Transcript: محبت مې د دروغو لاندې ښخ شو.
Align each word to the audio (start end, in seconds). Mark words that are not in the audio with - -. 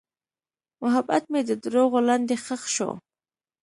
محبت 0.83 1.23
مې 1.31 1.41
د 1.49 1.51
دروغو 1.63 1.99
لاندې 2.07 2.35
ښخ 2.45 2.63
شو. 2.75 2.91